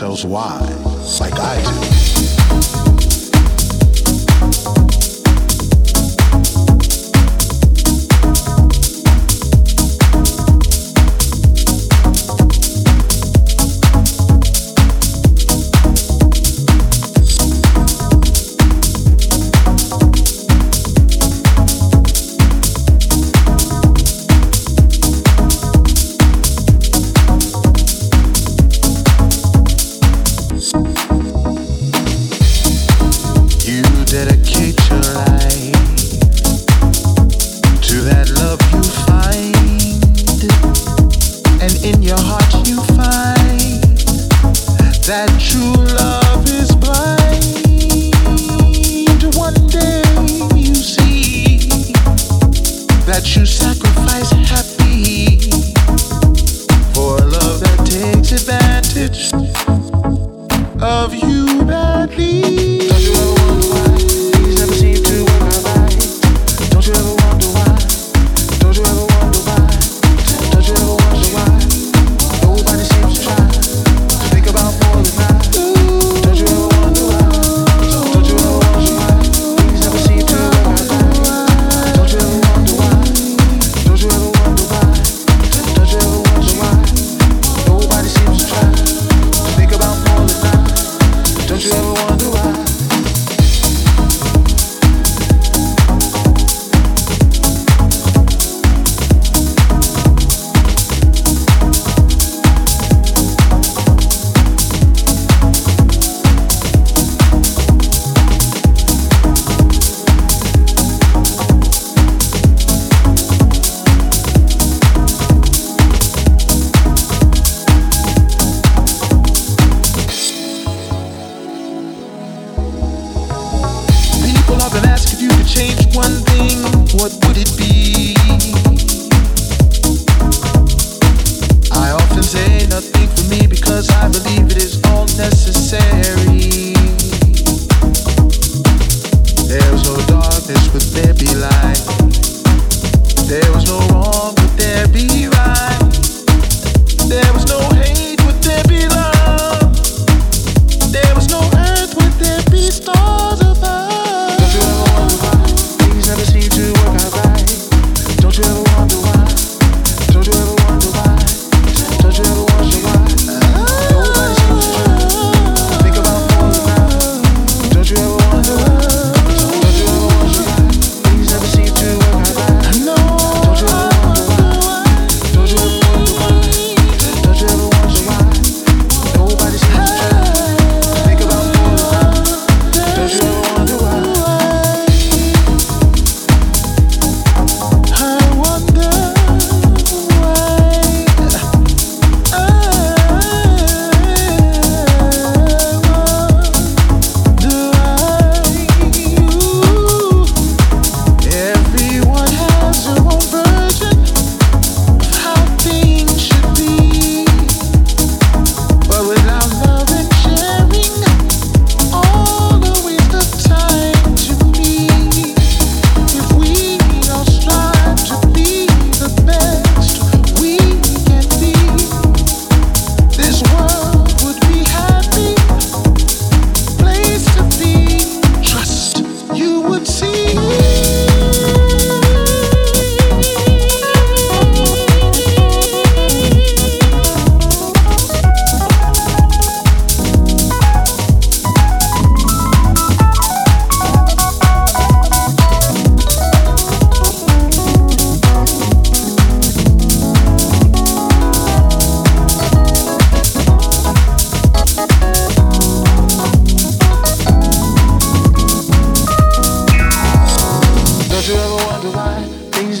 ourselves 0.00 0.24
why. 0.24 0.87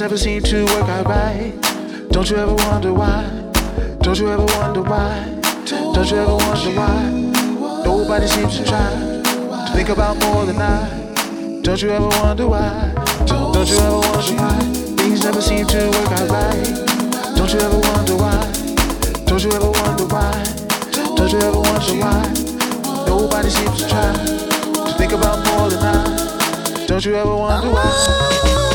never 0.08 0.16
seem 0.16 0.42
to 0.42 0.64
work 0.64 0.88
out 0.88 1.04
right. 1.04 1.52
Don't 2.08 2.30
you 2.30 2.36
ever 2.36 2.54
wonder 2.54 2.94
why? 2.94 3.28
Don't 4.00 4.18
you 4.18 4.30
ever 4.30 4.46
wonder 4.56 4.80
why? 4.80 5.38
Don't 5.66 6.10
you 6.10 6.16
ever 6.16 6.34
wonder 6.34 6.70
why? 6.80 7.82
Nobody 7.84 8.26
seems 8.26 8.56
to 8.56 8.64
try 8.64 8.88
to 8.88 9.70
think 9.74 9.90
about 9.90 10.16
more 10.16 10.46
than 10.46 10.56
I. 10.56 11.60
Don't 11.60 11.82
you 11.82 11.90
ever 11.90 12.08
wonder 12.08 12.48
why? 12.48 12.90
Don't 13.26 13.68
you 13.68 13.76
ever 13.76 14.00
wonder 14.00 14.34
why? 14.40 14.58
Things 14.96 15.24
never 15.24 15.42
seem 15.42 15.66
to 15.66 15.90
work 15.90 16.12
out 16.12 16.30
right. 16.30 17.36
Don't 17.36 17.52
you 17.52 17.60
ever 17.60 17.78
wonder 17.78 18.16
why? 18.16 18.40
Don't 19.26 19.44
you 19.44 19.52
ever 19.52 19.70
wonder 19.70 20.06
why? 20.06 20.32
Don't 21.16 21.30
you 21.30 21.38
ever 21.38 21.60
wonder 21.60 21.96
why? 22.00 23.04
Nobody 23.06 23.50
seems 23.50 23.82
to 23.82 23.88
try 23.90 24.12
to 24.14 24.94
think 24.96 25.12
about 25.12 25.44
more 25.44 25.68
than 25.68 25.84
I. 25.84 26.86
Don't 26.86 27.04
you 27.04 27.14
ever 27.14 27.36
wonder 27.36 27.68
why? 27.68 28.67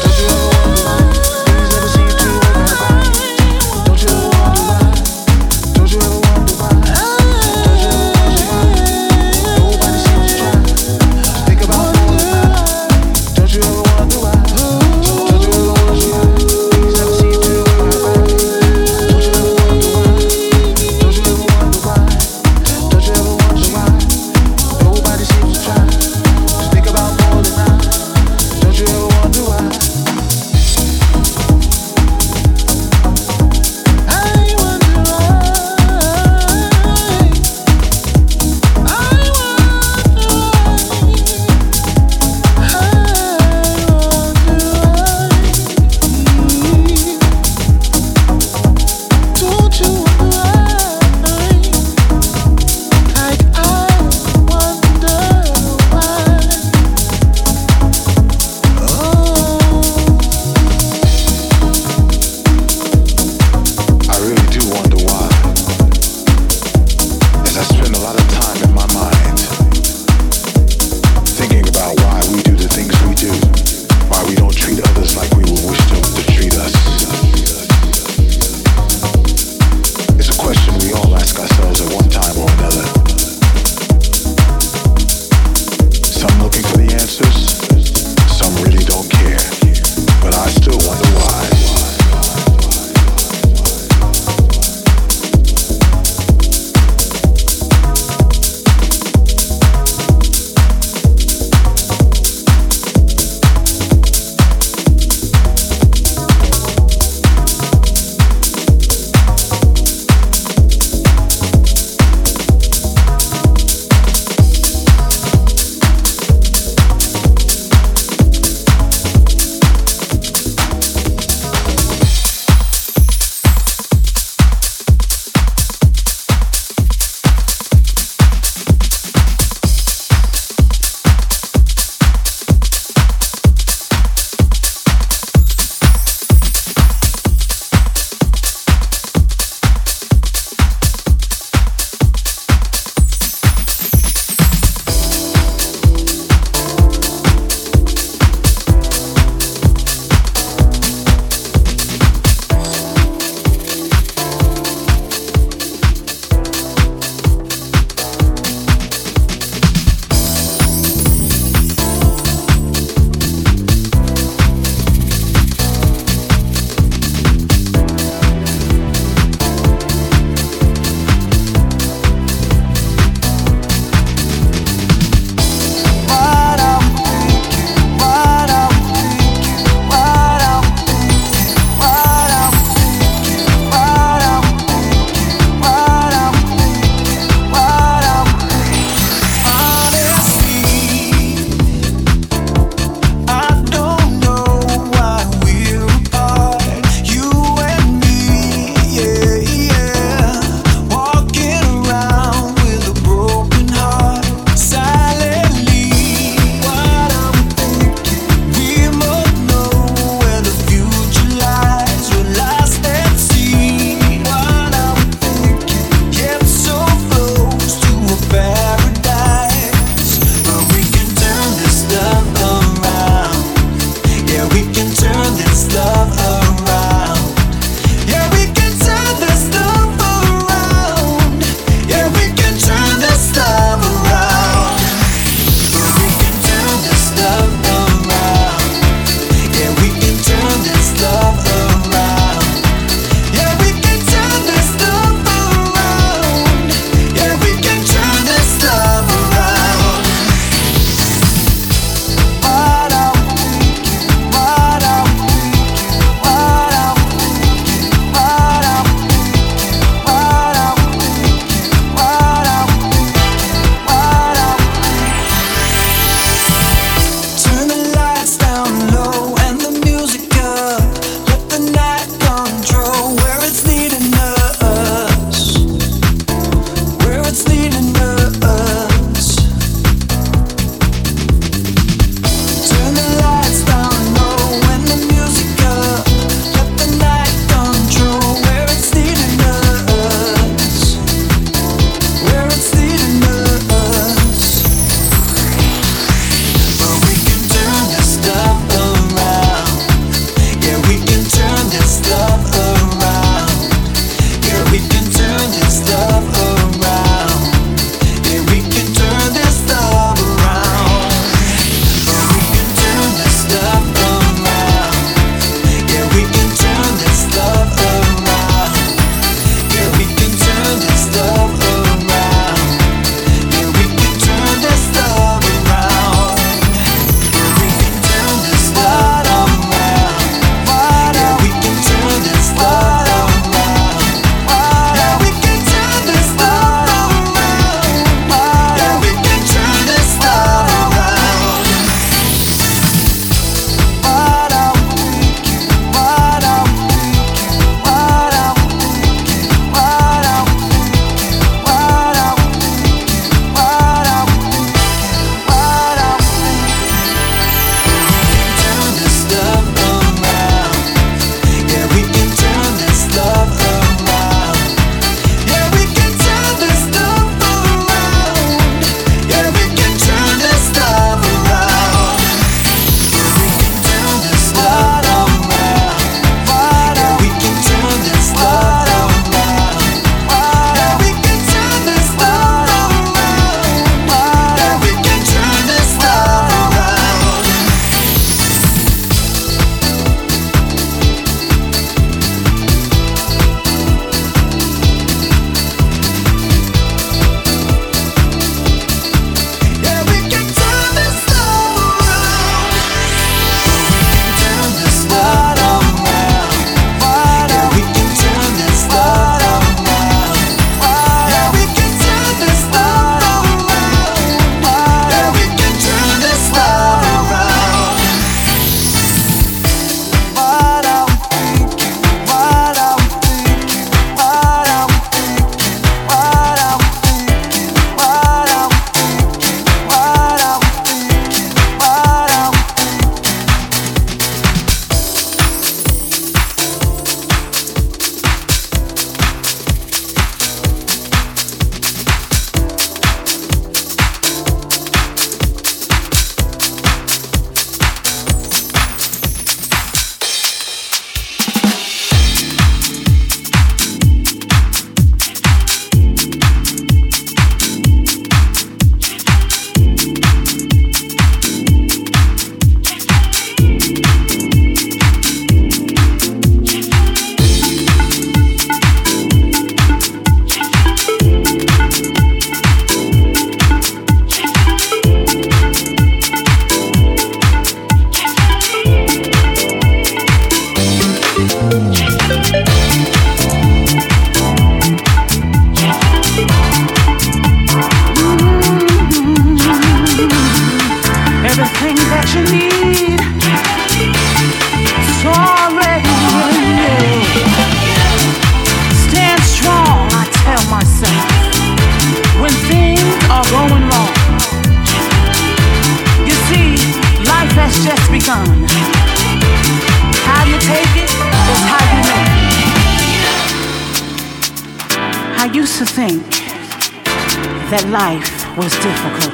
Difficult. 518.94 519.34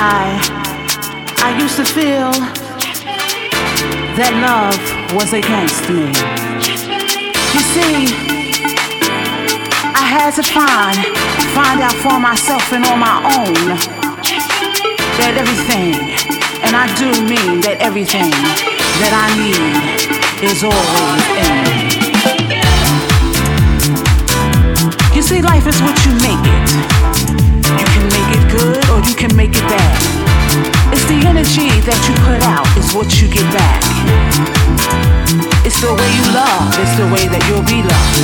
I 0.00 0.24
I 1.44 1.50
used 1.60 1.76
to 1.76 1.84
feel 1.84 2.32
that 4.16 4.32
love 4.40 4.80
was 5.12 5.30
against 5.36 5.84
me. 5.92 6.08
You 7.52 7.62
see, 7.74 7.96
I 9.92 10.04
had 10.08 10.32
to 10.40 10.44
find 10.56 10.96
find 11.52 11.78
out 11.84 11.96
for 12.04 12.18
myself 12.18 12.64
and 12.72 12.84
on 12.88 12.98
my 12.98 13.18
own 13.36 13.76
that 15.20 15.34
everything, 15.36 15.96
and 16.64 16.72
I 16.76 16.86
do 17.00 17.08
mean 17.28 17.60
that 17.66 17.76
everything 17.80 18.32
that 19.00 19.12
I 19.12 19.26
need 19.36 19.60
is 20.48 20.64
always 20.64 21.24
in 21.44 21.56
me. 21.64 21.76
You 25.16 25.22
see, 25.22 25.40
life 25.42 25.66
is 25.66 25.80
what 25.80 25.96
you 26.04 26.12
make 26.24 26.44
it. 26.44 27.15
Make 28.06 28.38
it 28.38 28.46
good 28.52 28.82
or 28.90 29.02
you 29.02 29.14
can 29.14 29.34
make 29.34 29.50
it 29.50 29.66
bad. 29.66 29.98
It's 30.94 31.02
the 31.10 31.18
energy 31.26 31.66
that 31.82 31.98
you 32.06 32.14
put 32.22 32.38
out 32.46 32.66
is 32.78 32.94
what 32.94 33.18
you 33.18 33.26
get 33.26 33.42
back. 33.50 33.82
It's 35.66 35.82
the 35.82 35.90
way 35.90 36.08
you 36.14 36.26
love, 36.30 36.70
it's 36.78 36.94
the 36.94 37.08
way 37.10 37.26
that 37.26 37.42
you'll 37.50 37.66
be 37.66 37.82
loved. 37.82 38.18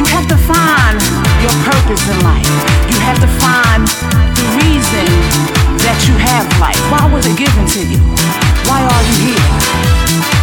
You 0.00 0.06
have 0.08 0.24
to 0.32 0.38
find 0.40 0.96
your 1.44 1.52
purpose 1.68 2.00
in 2.08 2.16
life. 2.24 2.48
You 2.88 2.96
have 3.04 3.20
to 3.20 3.28
find 3.36 3.84
the 4.32 4.46
reason 4.64 5.08
that 5.84 6.00
you 6.08 6.16
have 6.16 6.48
life. 6.64 6.80
Why 6.88 7.04
was 7.12 7.28
it 7.28 7.36
given 7.36 7.68
to 7.76 7.80
you? 7.84 8.00
Why 8.64 8.80
are 8.80 9.02
you 9.04 9.36
here? 9.36 10.39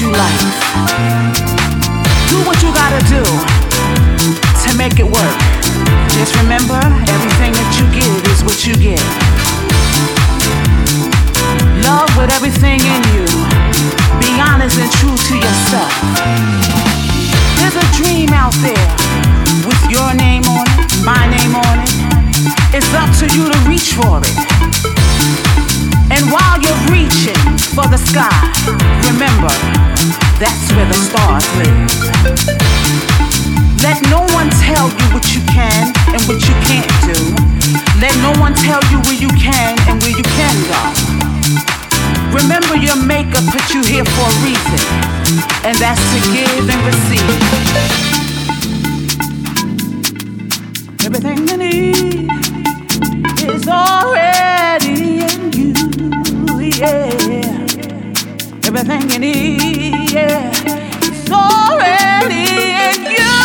You. 0.00 0.08
Do 2.32 2.40
what 2.48 2.56
you 2.64 2.72
gotta 2.72 3.00
do 3.04 3.20
to 4.64 4.68
make 4.76 4.98
it 4.98 5.04
work. 5.04 5.38
Just 6.16 6.34
remember, 6.40 6.80
everything 7.04 7.52
that 7.52 7.70
you 7.76 7.84
give 7.92 8.24
is 8.32 8.40
what 8.40 8.64
you 8.64 8.72
get. 8.80 9.02
Love 11.84 12.08
with 12.16 12.32
everything 12.32 12.80
in 12.80 13.00
you. 13.12 13.28
Be 14.16 14.40
honest 14.40 14.80
and 14.80 14.90
true 14.96 15.16
to 15.16 15.34
yourself. 15.36 15.92
There's 17.60 17.76
a 17.76 17.86
dream 18.00 18.32
out 18.32 18.56
there 18.64 18.88
with 19.68 19.80
your 19.92 20.14
name 20.14 20.44
on 20.48 20.64
it, 20.80 20.88
my 21.04 21.28
name 21.28 21.54
on 21.54 21.76
it. 21.84 21.92
It's 22.72 22.88
up 22.96 23.10
to 23.20 23.26
you 23.36 23.52
to 23.52 23.58
reach 23.68 23.92
for 23.92 24.20
it. 24.24 24.99
And 26.20 26.28
while 26.30 26.60
you're 26.60 26.84
reaching 26.92 27.40
for 27.72 27.88
the 27.88 27.96
sky, 27.96 28.28
remember 29.08 29.48
that's 30.36 30.68
where 30.76 30.84
the 30.84 31.00
stars 31.08 31.48
live. 31.56 31.88
Let 33.80 34.04
no 34.12 34.20
one 34.36 34.50
tell 34.60 34.92
you 34.92 35.06
what 35.16 35.32
you 35.32 35.40
can 35.48 35.88
and 36.12 36.20
what 36.28 36.44
you 36.44 36.52
can't 36.68 36.92
do. 37.08 37.16
Let 38.04 38.12
no 38.20 38.36
one 38.38 38.52
tell 38.52 38.84
you 38.92 39.00
where 39.08 39.16
you 39.16 39.32
can 39.32 39.80
and 39.88 39.96
where 40.02 40.12
you 40.12 40.22
can 40.36 40.52
go. 40.68 40.80
Remember 42.36 42.76
your 42.76 43.00
maker 43.00 43.40
put 43.48 43.72
you 43.72 43.80
here 43.82 44.04
for 44.04 44.28
a 44.28 44.36
reason, 44.44 44.76
and 45.64 45.74
that's 45.80 46.04
to 46.12 46.20
give 46.36 46.68
and 46.68 46.80
receive. 46.84 47.32
Everything 51.00 51.48
you 51.48 51.56
need 51.56 52.28
is 53.48 53.66
you, 53.66 54.09
yeah. 56.80 57.66
Everything 58.64 59.10
you 59.10 59.18
need, 59.18 60.10
yeah, 60.12 60.50
is 61.02 61.30
already 61.30 62.44
in 62.88 63.00
you. 63.18 63.36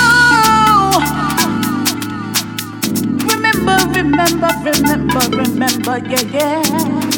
Remember, 3.32 3.78
remember, 4.00 4.52
remember, 4.63 5.24
remember, 5.36 5.98
yeah, 6.08 6.24
yeah. 6.32 7.14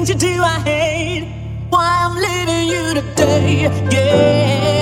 things 0.00 0.08
you 0.08 0.14
do 0.16 0.42
I 0.42 0.60
hate. 0.60 1.28
Why 1.68 2.06
I'm 2.06 2.16
leaving 2.16 2.68
you 2.68 2.94
today, 2.94 3.62
yeah. 3.92 4.79